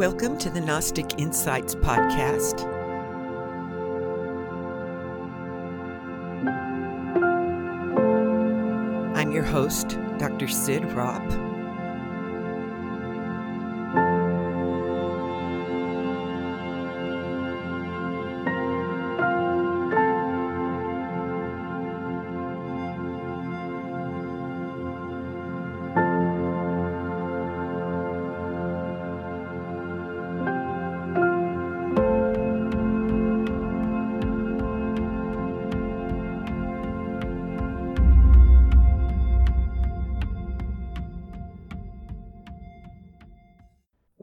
[0.00, 2.64] Welcome to the Gnostic Insights Podcast.
[9.14, 10.48] I'm your host, Dr.
[10.48, 11.49] Cyd Ropp.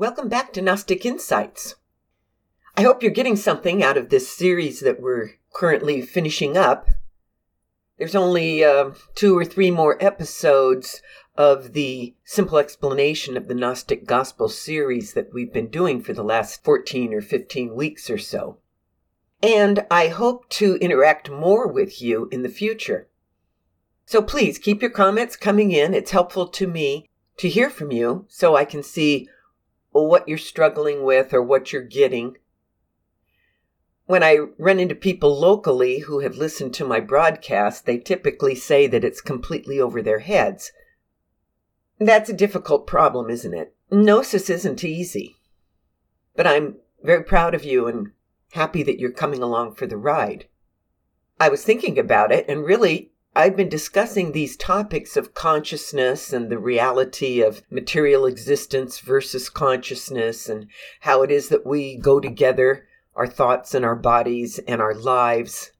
[0.07, 1.75] Welcome back to Gnostic Insights.
[2.77, 6.87] I hope you're getting something out of this series that we're currently finishing up.
[7.97, 11.01] There's only uh, two or three more episodes
[11.35, 16.23] of the simple explanation of the Gnostic Gospel series that we've been doing for the
[16.23, 18.59] last 14 or 15 weeks or so.
[19.43, 23.09] And I hope to interact more with you in the future.
[24.05, 25.93] So please keep your comments coming in.
[25.93, 29.27] It's helpful to me to hear from you so I can see
[30.05, 32.37] what you're struggling with or what you're getting.
[34.05, 38.87] When I run into people locally who have listened to my broadcast, they typically say
[38.87, 40.71] that it's completely over their heads.
[41.99, 43.75] That's a difficult problem, isn't it?
[43.91, 45.35] Gnosis isn't easy.
[46.35, 48.11] But I'm very proud of you and
[48.51, 50.45] happy that you're coming along for the ride.
[51.39, 56.49] I was thinking about it, and really, I've been discussing these topics of consciousness and
[56.49, 60.65] the reality of material existence versus consciousness and
[61.01, 65.71] how it is that we go together, our thoughts and our bodies and our lives.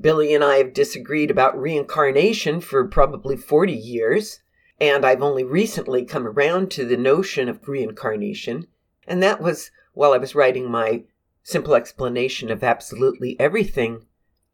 [0.00, 4.40] Billy and I have disagreed about reincarnation for probably 40 years,
[4.80, 8.68] and I've only recently come around to the notion of reincarnation,
[9.06, 11.04] and that was while I was writing my
[11.42, 14.06] simple explanation of absolutely everything,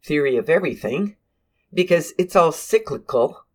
[0.03, 1.15] theory of everything
[1.73, 3.45] because it's all cyclical.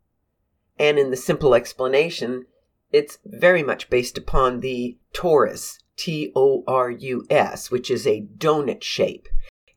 [0.79, 2.47] And in the simple explanation,
[2.93, 8.27] it's very much based upon the torus, T O R U S, which is a
[8.39, 9.29] donut shape.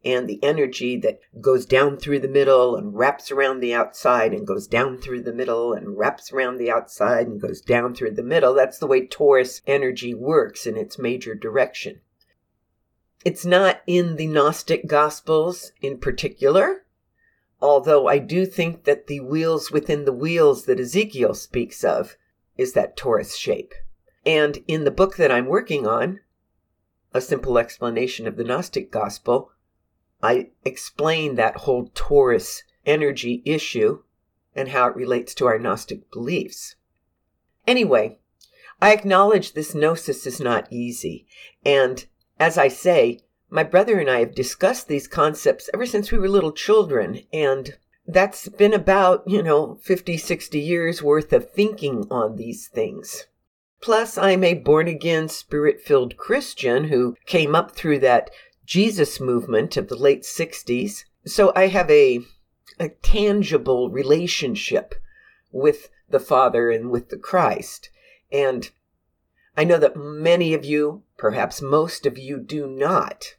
[0.03, 4.47] And the energy that goes down through the middle and wraps around the outside and
[4.47, 8.23] goes down through the middle and wraps around the outside and goes down through the
[8.23, 8.55] middle.
[8.55, 12.01] That's the way torus energy works in its major direction.
[13.23, 16.83] It's not in the Gnostic Gospels in particular,
[17.61, 22.17] Although I do think that the wheels within the wheels that Ezekiel speaks of
[22.57, 23.73] is that torus shape.
[24.25, 26.19] And in the book that I'm working on,
[27.13, 29.51] A Simple Explanation of the Gnostic Gospel,
[30.23, 34.03] I explain that whole torus energy issue
[34.55, 36.75] and how it relates to our Gnostic beliefs.
[37.67, 38.17] Anyway,
[38.81, 41.27] I acknowledge this gnosis is not easy.
[41.63, 42.05] And
[42.39, 43.19] as I say,
[43.53, 47.77] my brother and I have discussed these concepts ever since we were little children, and
[48.07, 53.27] that's been about, you know, 50, 60 years worth of thinking on these things.
[53.81, 58.31] Plus, I'm a born again, spirit filled Christian who came up through that
[58.65, 61.03] Jesus movement of the late 60s.
[61.25, 62.21] So I have a,
[62.79, 64.95] a tangible relationship
[65.51, 67.89] with the Father and with the Christ.
[68.31, 68.69] And
[69.57, 73.35] I know that many of you, perhaps most of you, do not.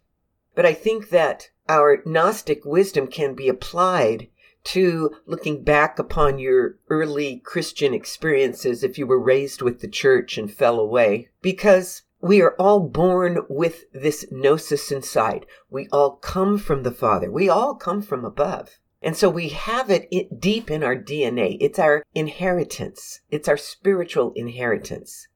[0.54, 4.28] But I think that our Gnostic wisdom can be applied
[4.64, 10.38] to looking back upon your early Christian experiences if you were raised with the church
[10.38, 15.46] and fell away, because we are all born with this gnosis inside.
[15.68, 17.30] We all come from the Father.
[17.30, 18.78] We all come from above.
[19.02, 21.56] And so we have it deep in our DNA.
[21.60, 23.20] It's our inheritance.
[23.32, 25.26] It's our spiritual inheritance.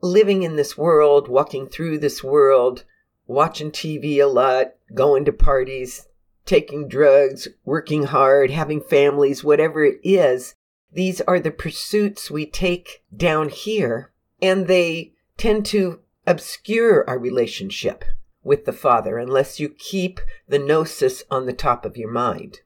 [0.00, 2.84] Living in this world, walking through this world,
[3.30, 6.08] watching TV a lot, going to parties,
[6.44, 10.56] taking drugs, working hard, having families, whatever it is.
[10.92, 14.10] These are the pursuits we take down here,
[14.42, 18.04] and they tend to obscure our relationship
[18.42, 22.58] with the Father unless you keep the gnosis on the top of your mind.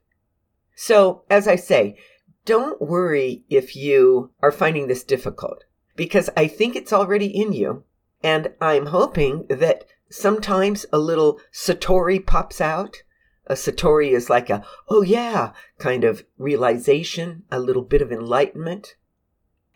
[0.75, 1.95] So, as I say,
[2.43, 5.63] don't worry if you are finding this difficult,
[5.95, 7.83] because I think it's already in you,
[8.23, 13.03] and I'm hoping that sometimes a little Satori pops out.
[13.47, 18.95] A Satori is like a, oh yeah, kind of realization, a little bit of enlightenment.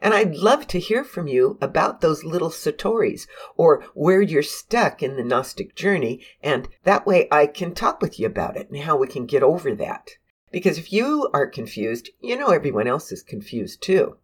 [0.01, 3.27] And I'd love to hear from you about those little Satoris
[3.57, 6.21] or where you're stuck in the Gnostic journey.
[6.41, 9.43] And that way I can talk with you about it and how we can get
[9.43, 10.11] over that.
[10.51, 14.17] Because if you are confused, you know everyone else is confused too.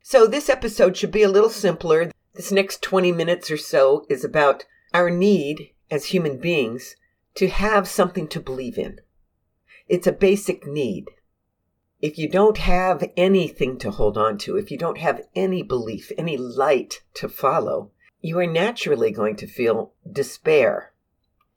[0.00, 4.24] So this episode should be a little simpler This next 20 minutes or so is
[4.24, 4.64] about
[4.94, 6.94] our need as human beings
[7.34, 9.00] to have something to believe in.
[9.88, 11.10] It's a basic need.
[12.00, 16.12] If you don't have anything to hold on to, if you don't have any belief,
[16.16, 20.92] any light to follow, you are naturally going to feel despair.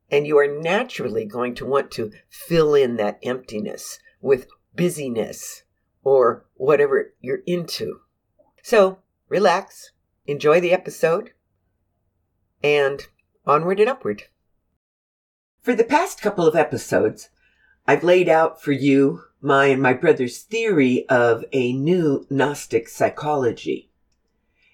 [0.09, 5.63] And you are naturally going to want to fill in that emptiness with busyness
[6.03, 7.99] or whatever you're into.
[8.63, 8.99] So
[9.29, 9.91] relax,
[10.25, 11.31] enjoy the episode,
[12.63, 13.05] and
[13.47, 14.23] onward and upward.
[15.61, 17.29] For the past couple of episodes,
[17.87, 23.89] I've laid out for you my and my brother's theory of a new Gnostic psychology.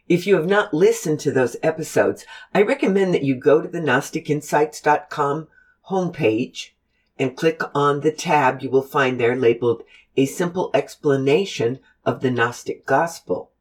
[0.08, 3.80] If you have not listened to those episodes, I recommend that you go to the
[3.80, 5.48] GnosticInsights.com
[5.90, 6.70] homepage
[7.18, 9.84] and click on the tab you will find there labeled
[10.18, 13.53] A Simple Explanation of the Gnostic Gospel.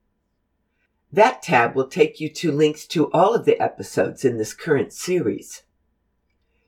[1.12, 4.94] That tab will take you to links to all of the episodes in this current
[4.94, 5.62] series.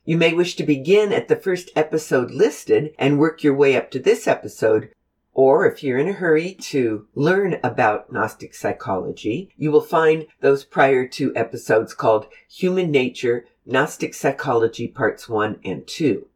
[0.04, 3.90] You may wish to begin at the first episode listed and work your way up
[3.92, 4.90] to this episode,
[5.32, 10.62] or if you're in a hurry to learn about Gnostic psychology, you will find those
[10.62, 16.26] prior two episodes called Human Nature, Gnostic Psychology Parts 1 and 2.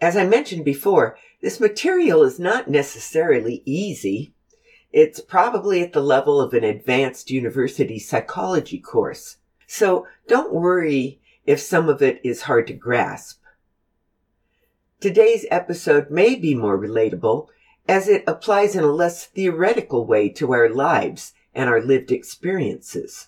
[0.00, 4.33] As I mentioned before, this material is not necessarily easy.
[4.94, 9.38] It's probably at the level of an advanced university psychology course.
[9.66, 13.42] So don't worry if some of it is hard to grasp.
[15.00, 17.48] Today's episode may be more relatable
[17.88, 23.26] as it applies in a less theoretical way to our lives and our lived experiences.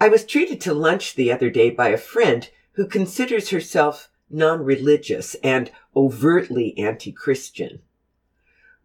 [0.00, 5.36] I was treated to lunch the other day by a friend who considers herself non-religious
[5.44, 7.82] and overtly anti-Christian.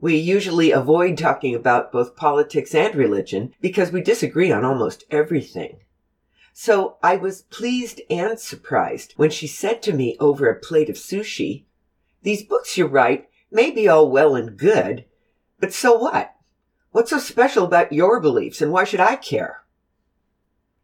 [0.01, 5.79] We usually avoid talking about both politics and religion because we disagree on almost everything.
[6.53, 10.95] So I was pleased and surprised when she said to me over a plate of
[10.95, 11.65] sushi,
[12.23, 15.05] these books you write may be all well and good,
[15.59, 16.33] but so what?
[16.91, 19.63] What's so special about your beliefs and why should I care?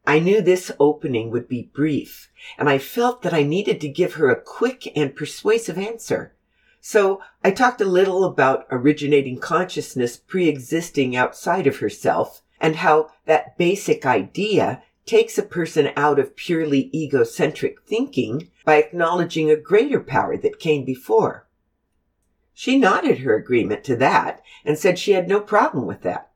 [0.06, 4.14] I knew this opening would be brief, and I felt that I needed to give
[4.14, 6.35] her a quick and persuasive answer.
[6.88, 13.58] So I talked a little about originating consciousness pre-existing outside of herself and how that
[13.58, 20.36] basic idea takes a person out of purely egocentric thinking by acknowledging a greater power
[20.36, 21.48] that came before.
[22.54, 26.30] She nodded her agreement to that and said she had no problem with that.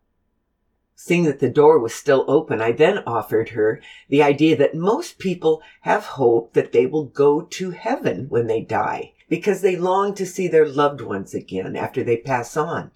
[0.96, 5.20] Seeing that the door was still open, I then offered her the idea that most
[5.20, 10.12] people have hope that they will go to heaven when they die because they long
[10.12, 12.90] to see their loved ones again after they pass on.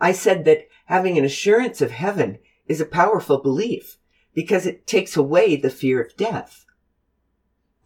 [0.00, 3.96] I said that having an assurance of heaven is a powerful belief
[4.34, 6.66] because it takes away the fear of death.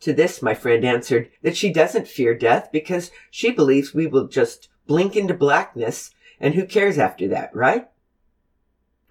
[0.00, 4.26] To this, my friend answered that she doesn't fear death because she believes we will
[4.26, 6.10] just blink into blackness
[6.40, 7.88] and who cares after that, right?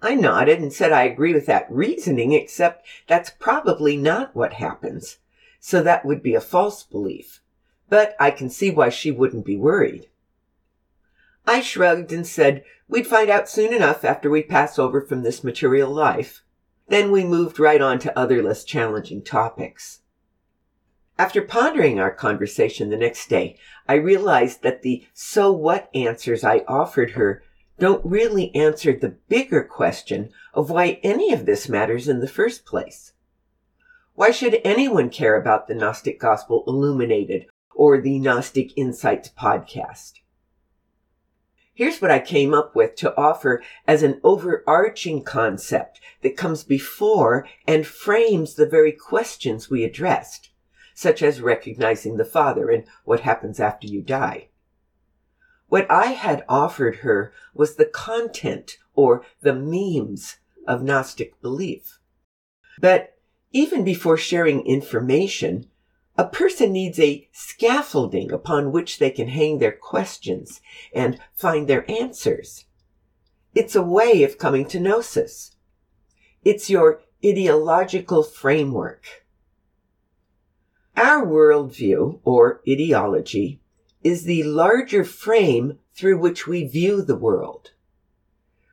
[0.02, 5.18] I nodded and said I agree with that reasoning, except that's probably not what happens.
[5.60, 7.41] So that would be a false belief.
[7.92, 10.08] But I can see why she wouldn't be worried.
[11.46, 15.44] I shrugged and said we'd find out soon enough after we pass over from this
[15.44, 16.42] material life.
[16.88, 20.00] Then we moved right on to other less challenging topics.
[21.18, 26.64] After pondering our conversation the next day, I realized that the so what answers I
[26.66, 27.42] offered her
[27.78, 32.64] don't really answer the bigger question of why any of this matters in the first
[32.64, 33.12] place.
[34.14, 40.20] Why should anyone care about the Gnostic Gospel Illuminated or the Gnostic Insights podcast?
[41.74, 47.48] Here's what I came up with to offer as an overarching concept that comes before
[47.66, 50.50] and frames the very questions we addressed,
[50.94, 54.48] such as recognizing the Father and what happens after you die.
[55.68, 60.36] What I had offered her was the content or the memes
[60.68, 61.98] of Gnostic belief.
[62.78, 63.16] But
[63.50, 65.70] even before sharing information,
[66.16, 70.60] a person needs a scaffolding upon which they can hang their questions
[70.94, 72.66] and find their answers.
[73.54, 75.56] It's a way of coming to gnosis.
[76.44, 79.24] It's your ideological framework.
[80.96, 83.60] Our worldview, or ideology,
[84.02, 87.70] is the larger frame through which we view the world.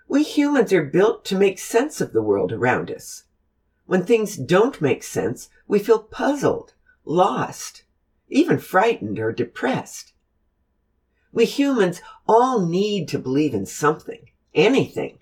[0.08, 3.24] We humans are built to make sense of the world around us.
[3.86, 6.74] When things don't make sense, we feel puzzled
[7.10, 7.84] lost,
[8.30, 10.14] even frightened or depressed.
[11.32, 15.20] We humans all need to believe in something, anything.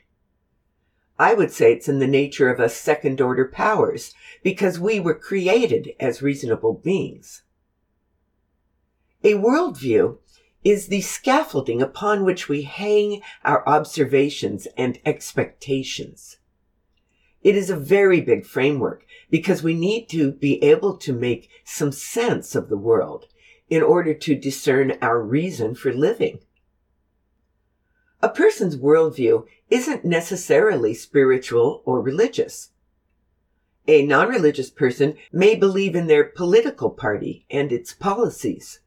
[1.17, 4.13] I would say it's in the nature of us second order powers
[4.43, 7.43] because we were created as reasonable beings.
[9.23, 10.17] A worldview
[10.63, 16.37] is the scaffolding upon which we hang our observations and expectations.
[17.41, 21.91] It is a very big framework because we need to be able to make some
[21.91, 23.25] sense of the world
[23.69, 26.39] in order to discern our reason for living.
[28.21, 32.71] A person's worldview isn't necessarily spiritual or religious.
[33.87, 38.79] A non-religious person may believe in their political party and its policies.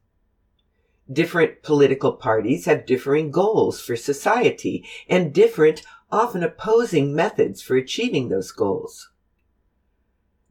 [1.11, 8.29] Different political parties have differing goals for society and different, often opposing methods for achieving
[8.29, 9.10] those goals.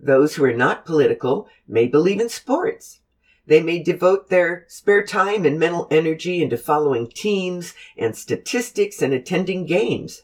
[0.03, 3.01] Those who are not political may believe in sports.
[3.47, 9.13] They may devote their spare time and mental energy into following teams and statistics and
[9.13, 10.23] attending games.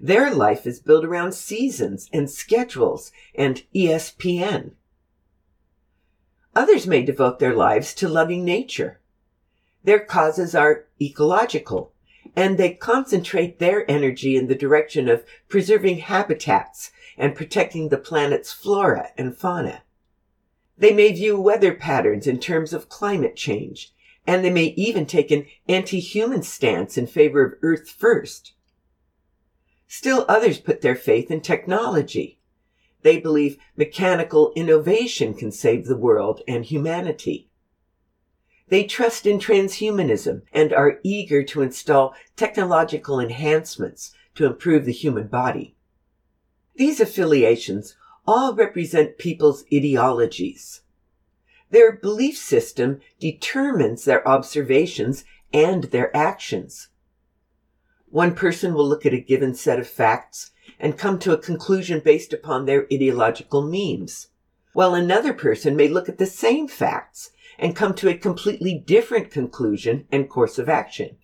[0.00, 4.72] Their life is built around seasons and schedules and ESPN.
[6.54, 9.00] Others may devote their lives to loving nature.
[9.84, 11.92] Their causes are ecological,
[12.36, 18.52] and they concentrate their energy in the direction of preserving habitats and protecting the planet's
[18.52, 19.82] flora and fauna.
[20.78, 23.92] They may view weather patterns in terms of climate change,
[24.26, 28.54] and they may even take an anti-human stance in favor of Earth first.
[29.86, 32.38] Still others put their faith in technology.
[33.02, 37.50] They believe mechanical innovation can save the world and humanity.
[38.68, 45.26] They trust in transhumanism and are eager to install technological enhancements to improve the human
[45.26, 45.76] body.
[46.74, 50.82] These affiliations all represent people's ideologies.
[51.70, 56.88] Their belief system determines their observations and their actions.
[58.08, 62.00] One person will look at a given set of facts and come to a conclusion
[62.00, 64.28] based upon their ideological memes,
[64.72, 69.30] while another person may look at the same facts and come to a completely different
[69.30, 71.16] conclusion and course of action.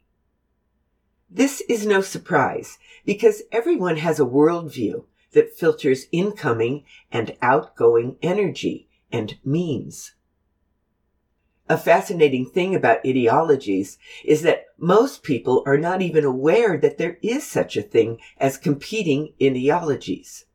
[1.30, 8.88] This is no surprise because everyone has a worldview that filters incoming and outgoing energy
[9.12, 10.12] and memes.
[11.70, 17.18] A fascinating thing about ideologies is that most people are not even aware that there
[17.20, 20.46] is such a thing as competing ideologies.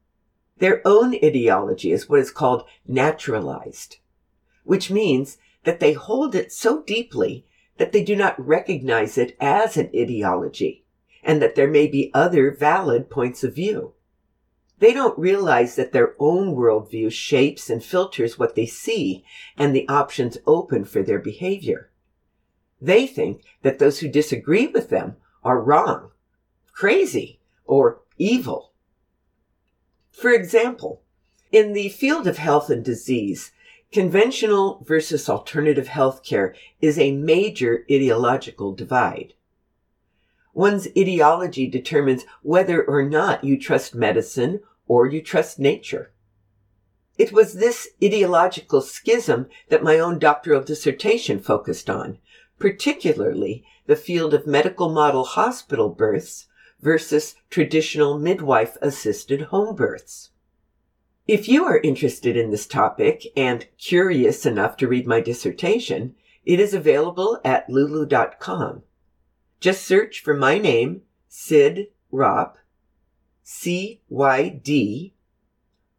[0.58, 3.98] Their own ideology is what is called naturalized,
[4.64, 7.46] which means that they hold it so deeply
[7.78, 10.84] that they do not recognize it as an ideology
[11.24, 13.94] and that there may be other valid points of view.
[14.80, 19.24] They don't realize that their own worldview shapes and filters what they see
[19.58, 21.90] and the options open for their behavior.
[22.82, 26.12] They think that those who disagree with them are wrong,
[26.74, 28.72] crazy, or evil.
[30.12, 31.02] For example,
[31.52, 33.52] in the field of health and disease,
[33.94, 39.36] Conventional versus alternative healthcare is a major ideological divide.
[40.54, 46.12] One's ideology determines whether or not you trust medicine or you trust nature.
[47.18, 52.20] It was this ideological schism that my own doctoral dissertation focused on,
[52.60, 56.48] particularly the field of medical model hospital births
[56.80, 60.32] versus traditional midwife assisted home births.
[61.28, 66.60] If you are interested in this topic and curious enough to read my dissertation, it
[66.60, 68.84] is available at lulu.com.
[69.64, 72.58] Just search for my name, Cyd Ropp,
[73.44, 75.14] C Y D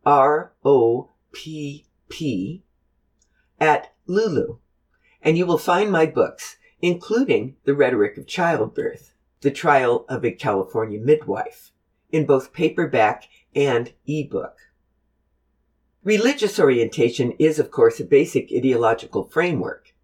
[0.04, 2.62] R O P P,
[3.59, 4.59] at Lulu,
[5.23, 10.33] and you will find my books, including The Rhetoric of Childbirth, The Trial of a
[10.33, 11.73] California Midwife,
[12.12, 14.59] in both paperback and ebook.
[16.02, 19.94] Religious orientation is, of course, a basic ideological framework.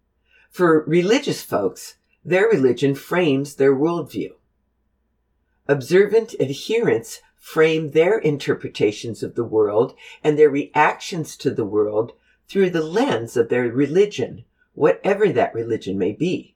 [0.49, 4.31] For religious folks, their religion frames their worldview.
[5.67, 12.13] Observant adherents frame their interpretations of the world and their reactions to the world
[12.47, 16.55] through the lens of their religion, whatever that religion may be.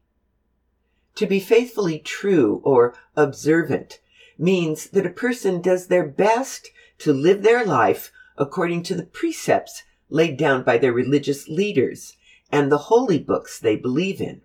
[1.15, 3.99] To be faithfully true or observant
[4.37, 6.69] means that a person does their best
[6.99, 12.17] to live their life according to the precepts laid down by their religious leaders
[12.51, 14.41] and the holy books they believe in.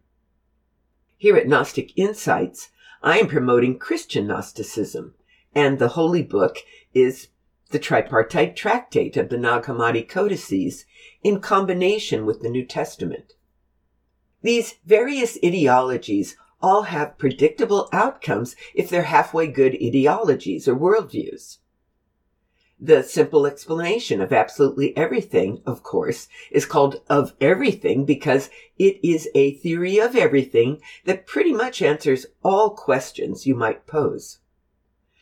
[1.21, 2.71] Here at Gnostic Insights,
[3.03, 5.13] I am promoting Christian Gnosticism,
[5.55, 6.61] and the holy book
[6.95, 7.29] is
[7.73, 10.87] the tripartite tractate of the Nag Hammadi codices
[11.23, 13.35] in combination with the New Testament.
[14.41, 21.59] These various ideologies all have predictable outcomes if they're halfway good ideologies or worldviews.
[22.83, 29.29] The simple explanation of absolutely everything, of course, is called of everything because it is
[29.35, 34.39] a theory of everything that pretty much answers all questions you might pose.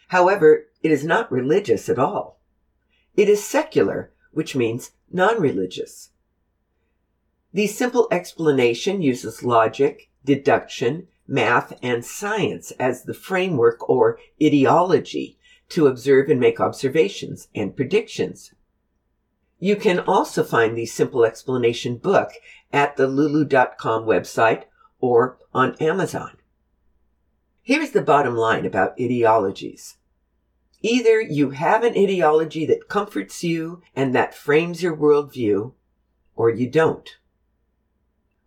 [0.09, 2.41] However, it is not religious at all.
[3.17, 6.11] It is secular, which means non-religious.
[7.53, 15.38] The simple explanation uses logic, deduction, math, and science as the framework or ideology
[15.71, 18.55] to observe and make observations and predictions.
[19.59, 22.31] You can also find the simple explanation book
[22.73, 24.65] at the lulu.com website
[25.01, 26.37] or on Amazon.
[27.63, 29.97] Here's the bottom line about ideologies.
[30.81, 35.73] Either you have an ideology that comforts you and that frames your worldview,
[36.37, 37.19] or you don't.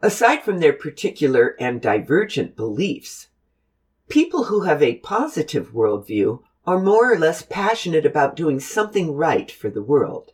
[0.01, 3.27] Aside from their particular and divergent beliefs,
[4.09, 9.51] people who have a positive worldview are more or less passionate about doing something right
[9.51, 10.31] for the world.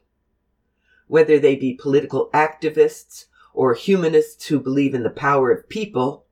[1.08, 3.26] Whether they be political activists
[3.56, 6.26] or humanists who believe in the power of people,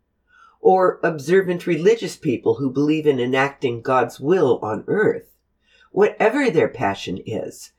[0.61, 5.35] or observant religious people who believe in enacting God's will on earth,
[5.91, 7.71] whatever their passion is,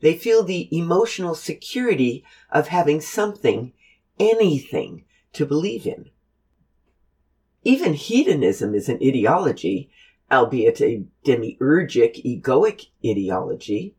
[0.00, 3.74] they feel the emotional security of having something,
[4.18, 6.08] anything, to believe in.
[7.62, 9.90] Even hedonism is an ideology
[10.30, 13.94] albeit a demiurgic, egoic ideology.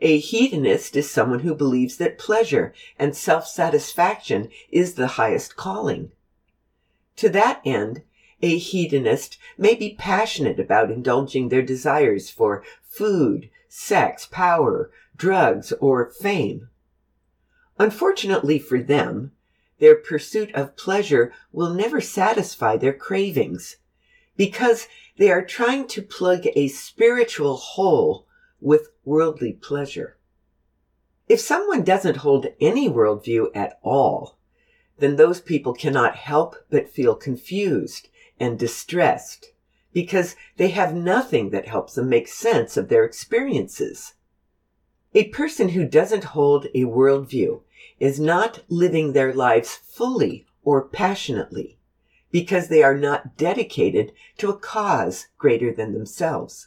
[0.00, 6.10] A hedonist is someone who believes that pleasure and self-satisfaction is the highest calling.
[7.16, 8.02] To that end,
[8.42, 16.10] a hedonist may be passionate about indulging their desires for food, sex, power, drugs, or
[16.10, 16.68] fame.
[17.78, 19.32] Unfortunately for them,
[19.78, 23.76] their pursuit of pleasure will never satisfy their cravings
[24.36, 28.26] because they are trying to plug a spiritual hole
[28.60, 30.16] with worldly pleasure.
[31.28, 34.38] If someone doesn't hold any worldview at all,
[34.98, 39.52] then those people cannot help but feel confused and distressed
[39.92, 44.14] because they have nothing that helps them make sense of their experiences.
[45.14, 47.62] A person who doesn't hold a worldview
[48.00, 51.78] is not living their lives fully or passionately
[52.34, 56.66] because they are not dedicated to a cause greater than themselves.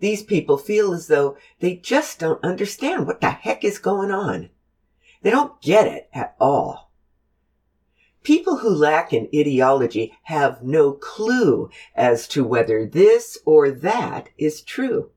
[0.00, 4.50] These people feel as though they just don't understand what the heck is going on.
[5.22, 6.90] They don't get it at all.
[8.24, 14.62] People who lack an ideology have no clue as to whether this or that is
[14.62, 15.12] true.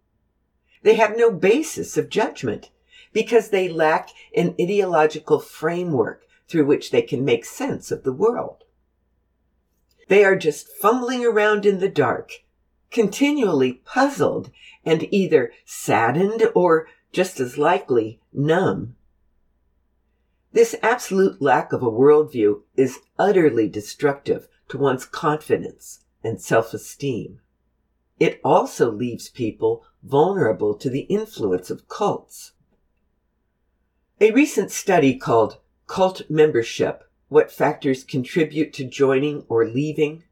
[0.83, 2.69] They have no basis of judgment
[3.13, 8.63] because they lack an ideological framework through which they can make sense of the world.
[10.11, 12.43] They are just fumbling around in the dark,
[12.91, 14.51] continually puzzled
[14.83, 18.97] and either saddened or, just as likely, numb.
[20.51, 27.39] This absolute lack of a worldview is utterly destructive to one's confidence and self-esteem.
[28.19, 32.51] It also leaves people vulnerable to the influence of cults.
[34.19, 40.25] A recent study called Cult Membership what Factors Contribute to Joining or Leaving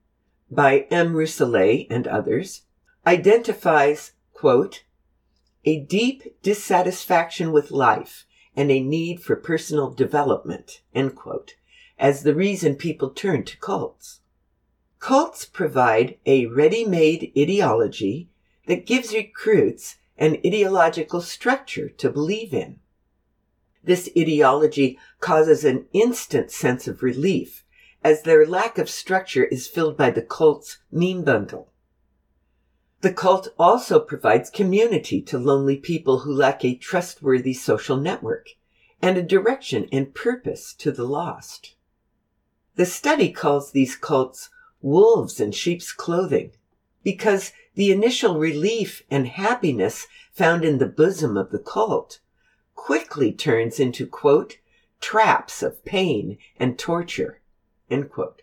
[0.52, 1.14] by M.
[1.14, 2.64] Rousselet and others
[3.08, 4.84] identifies, quote,
[5.64, 11.56] a deep dissatisfaction with life and a need for personal development, end quote,
[11.98, 14.20] as the reason people turn to cults.
[15.00, 18.28] Cults provide a ready-made ideology
[18.68, 22.82] that gives recruits an ideological structure to believe in.
[23.84, 27.64] This ideology causes an instant sense of relief
[28.04, 31.72] as their lack of structure is filled by the cult's meme bundle.
[33.02, 38.50] The cult also provides community to lonely people who lack a trustworthy social network
[39.02, 41.76] and a direction and purpose to the lost.
[42.76, 44.50] The study calls these cults
[44.82, 46.52] wolves in sheep's clothing
[47.04, 52.20] because the initial relief and happiness found in the bosom of the cult
[52.86, 54.58] quickly turns into, quote,
[55.02, 57.42] traps of pain and torture,
[57.92, 58.42] end quote.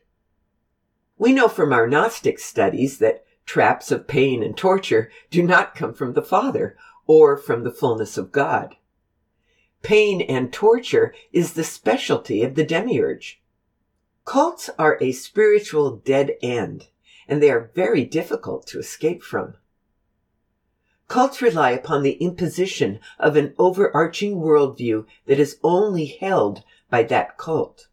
[1.16, 5.94] We know from our Gnostic studies that traps of pain and torture do not come
[5.94, 8.76] from the Father or from the fullness of God.
[9.82, 13.40] Pain and torture is the specialty of the demiurge.
[14.26, 16.88] Cults are a spiritual dead end,
[17.26, 19.54] and they are very difficult to escape from.
[21.08, 27.38] Cults rely upon the imposition of an overarching worldview that is only held by that
[27.38, 27.86] cult.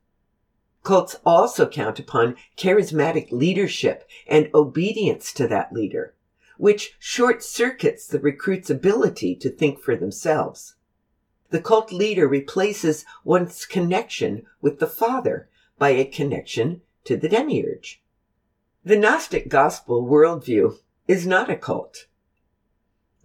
[0.81, 6.15] Cults also count upon charismatic leadership and obedience to that leader,
[6.57, 10.75] which short circuits the recruit's ability to think for themselves.
[11.51, 15.47] The cult leader replaces one's connection with the Father
[15.77, 18.01] by a connection to the demiurge.
[18.83, 22.07] The Gnostic gospel worldview is not a cult.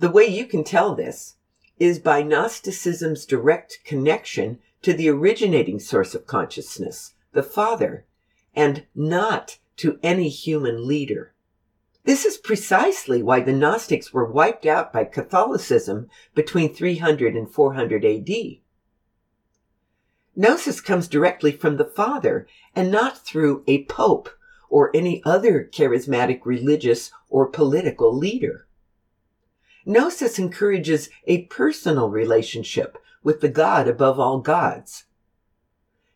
[0.01, 1.35] The way you can tell this
[1.81, 8.05] is by Gnosticism's direct connection to the originating source of consciousness, the Father,
[8.55, 11.35] and not to any human leader.
[12.05, 18.05] This is precisely why the Gnostics were wiped out by Catholicism between 300 and 400
[18.05, 18.31] AD.
[20.37, 24.31] Gnosis comes directly from the Father and not through a pope
[24.71, 28.68] or any other charismatic religious or political leader.
[29.89, 35.05] Gnosis encourages a personal relationship with the God above all gods.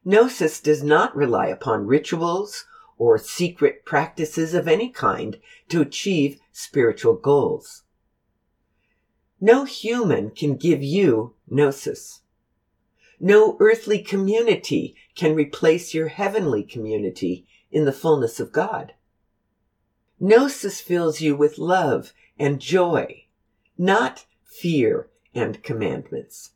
[0.04, 2.66] Gnosis does not rely upon rituals
[2.98, 7.84] or secret practices of any kind to achieve spiritual goals.
[9.40, 12.20] No human can give you gnosis.
[13.18, 18.92] No earthly community can replace your heavenly community in the fullness of God.
[20.20, 23.21] Gnosis fills you with love and joy,
[23.78, 26.52] not fear and commandments.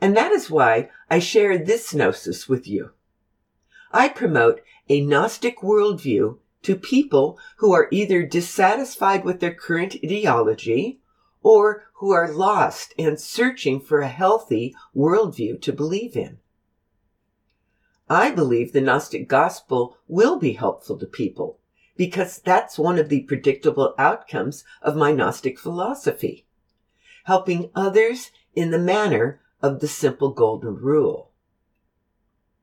[0.00, 2.90] And that is why I share this gnosis with you.
[3.90, 11.00] I promote a Gnostic worldview to people who are either dissatisfied with their current ideology
[11.42, 16.38] or who are lost and searching for a healthy worldview to believe in.
[18.08, 21.58] I believe the Gnostic gospel will be helpful to people
[21.98, 26.46] because that's one of the predictable outcomes of my Gnostic philosophy.
[27.24, 31.32] Helping others in the manner of the simple golden rule.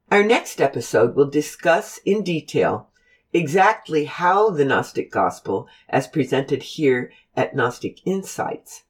[0.09, 2.89] Our next episode will discuss in detail
[3.33, 8.83] exactly how the Gnostic gospel, as presented here at Gnostic Insights,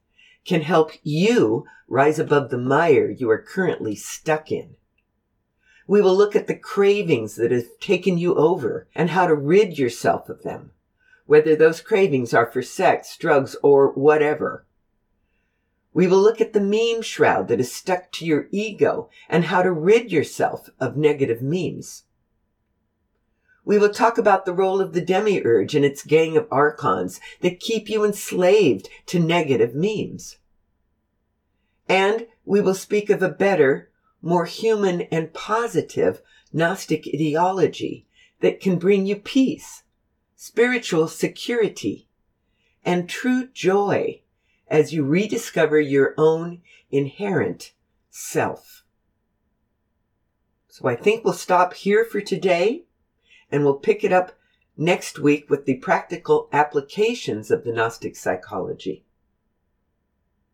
[0.44, 4.76] can help you rise above the mire you are currently stuck in.
[5.86, 9.78] We will look at the cravings that have taken you over and how to rid
[9.78, 10.72] yourself of them,
[11.26, 14.66] whether those cravings are for sex, drugs, or whatever.
[15.92, 19.62] We will look at the meme shroud that is stuck to your ego and how
[19.62, 22.02] to rid yourself of negative memes.
[23.64, 27.60] We will talk about the role of the demiurge and its gang of archons that
[27.60, 30.36] keep you enslaved to negative memes.
[31.88, 33.90] And we will speak of a better,
[34.26, 36.20] more human and positive
[36.52, 38.06] Gnostic ideology
[38.40, 39.84] that can bring you peace,
[40.34, 42.08] spiritual security,
[42.84, 44.22] and true joy
[44.68, 46.60] as you rediscover your own
[46.90, 47.72] inherent
[48.10, 48.84] self.
[50.68, 52.84] So I think we'll stop here for today
[53.50, 54.32] and we'll pick it up
[54.76, 59.05] next week with the practical applications of the Gnostic psychology.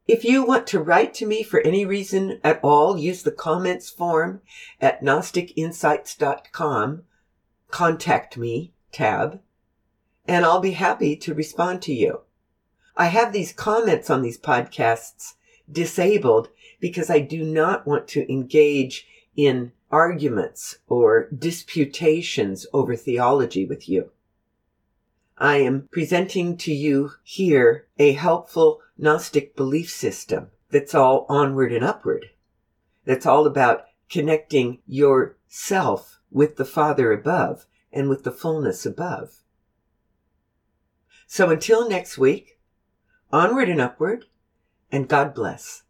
[0.08, 3.88] If you want to write to me for any reason at all, use the comments
[3.88, 4.42] form
[4.80, 7.04] at gnosticinsights.com,
[7.70, 9.40] contact me tab,
[10.26, 12.22] and I'll be happy to respond to you.
[12.96, 15.34] I have these comments on these podcasts
[15.70, 16.48] disabled
[16.80, 24.10] because I do not want to engage in arguments or disputations over theology with you.
[25.42, 31.84] I am presenting to you here a helpful Gnostic belief system that's all onward and
[31.84, 32.26] upward.
[33.06, 39.42] That's all about connecting yourself with the Father above and with the fullness above.
[41.26, 42.60] So until next week,
[43.32, 44.26] onward and upward,
[44.92, 45.82] and God bless.